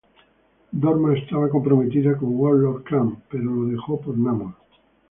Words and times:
Dorma 0.73 1.15
estaba 1.15 1.47
comprometida 1.51 2.17
con 2.17 2.29
Warlord 2.35 2.81
Krang, 2.85 3.17
pero 3.29 3.43
lo 3.53 3.65
dejó 3.67 4.01
por 4.01 4.17
Namor. 4.17 4.55